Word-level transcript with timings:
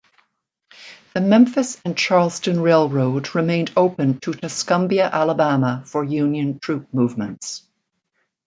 The 1.13 1.21
Memphis 1.21 1.79
and 1.85 1.95
Charleston 1.95 2.59
Railroad 2.59 3.35
remained 3.35 3.71
open 3.77 4.19
to 4.21 4.31
Tuscumbia, 4.31 5.07
Alabama, 5.11 5.83
for 5.85 6.03
Union 6.03 6.57
troop 6.57 6.91
movements. 6.91 7.61